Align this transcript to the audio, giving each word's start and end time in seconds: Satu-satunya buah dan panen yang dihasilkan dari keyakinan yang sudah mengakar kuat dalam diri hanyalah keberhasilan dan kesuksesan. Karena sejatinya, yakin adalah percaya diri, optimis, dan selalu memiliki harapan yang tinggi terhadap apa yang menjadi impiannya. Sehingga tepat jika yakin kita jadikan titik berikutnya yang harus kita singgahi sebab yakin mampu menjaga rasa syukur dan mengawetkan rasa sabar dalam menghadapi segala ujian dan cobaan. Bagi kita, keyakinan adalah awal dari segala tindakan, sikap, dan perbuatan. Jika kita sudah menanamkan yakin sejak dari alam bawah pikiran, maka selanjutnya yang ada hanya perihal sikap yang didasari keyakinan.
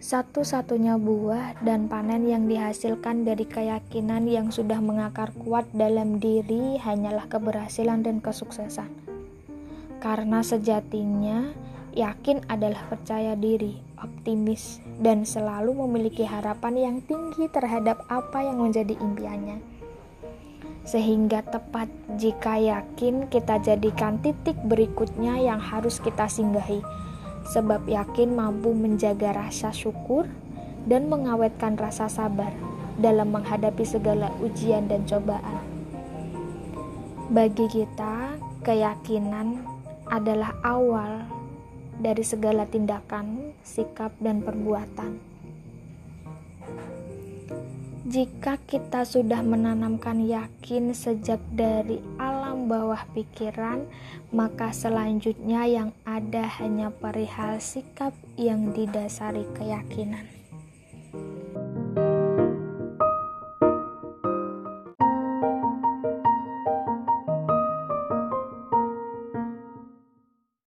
Satu-satunya 0.00 0.96
buah 0.96 1.60
dan 1.60 1.84
panen 1.84 2.24
yang 2.24 2.48
dihasilkan 2.48 3.28
dari 3.28 3.44
keyakinan 3.44 4.24
yang 4.24 4.48
sudah 4.48 4.80
mengakar 4.80 5.28
kuat 5.36 5.68
dalam 5.76 6.16
diri 6.16 6.80
hanyalah 6.80 7.28
keberhasilan 7.28 8.00
dan 8.00 8.24
kesuksesan. 8.24 8.88
Karena 10.00 10.40
sejatinya, 10.40 11.52
yakin 11.92 12.48
adalah 12.48 12.80
percaya 12.88 13.36
diri, 13.36 13.76
optimis, 14.00 14.80
dan 15.04 15.28
selalu 15.28 15.84
memiliki 15.84 16.24
harapan 16.24 16.80
yang 16.80 16.96
tinggi 17.04 17.44
terhadap 17.52 18.00
apa 18.08 18.40
yang 18.40 18.56
menjadi 18.56 18.96
impiannya. 18.96 19.60
Sehingga 20.88 21.44
tepat 21.44 21.92
jika 22.16 22.56
yakin 22.56 23.28
kita 23.28 23.60
jadikan 23.60 24.16
titik 24.24 24.56
berikutnya 24.64 25.44
yang 25.44 25.60
harus 25.60 26.00
kita 26.00 26.24
singgahi 26.24 26.80
sebab 27.48 27.88
yakin 27.88 28.36
mampu 28.36 28.76
menjaga 28.76 29.32
rasa 29.32 29.72
syukur 29.72 30.28
dan 30.84 31.08
mengawetkan 31.08 31.76
rasa 31.76 32.08
sabar 32.08 32.52
dalam 33.00 33.32
menghadapi 33.32 33.84
segala 33.84 34.28
ujian 34.44 34.88
dan 34.88 35.08
cobaan. 35.08 35.64
Bagi 37.30 37.70
kita, 37.70 38.36
keyakinan 38.66 39.62
adalah 40.10 40.52
awal 40.66 41.22
dari 42.00 42.26
segala 42.26 42.66
tindakan, 42.66 43.54
sikap, 43.62 44.10
dan 44.18 44.42
perbuatan. 44.42 45.29
Jika 48.10 48.58
kita 48.66 49.06
sudah 49.06 49.38
menanamkan 49.38 50.26
yakin 50.26 50.90
sejak 50.90 51.38
dari 51.54 52.02
alam 52.18 52.66
bawah 52.66 53.06
pikiran, 53.14 53.86
maka 54.34 54.74
selanjutnya 54.74 55.62
yang 55.70 55.94
ada 56.02 56.42
hanya 56.58 56.90
perihal 56.90 57.62
sikap 57.62 58.10
yang 58.34 58.74
didasari 58.74 59.46
keyakinan. 59.54 60.39